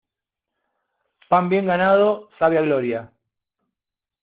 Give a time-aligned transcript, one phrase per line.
[1.29, 3.13] Pan bien ganado, sabe a gloria.